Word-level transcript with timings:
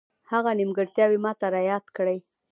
هغه 0.31 0.51
نیمګړتیاوې 0.59 1.17
ماته 1.25 1.47
را 1.53 1.61
یادې 1.69 1.89
کړې. 1.97 2.17